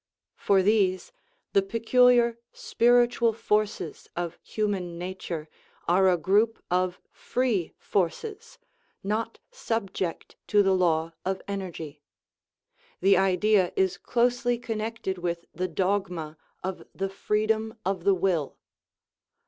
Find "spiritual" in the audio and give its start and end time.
2.53-3.33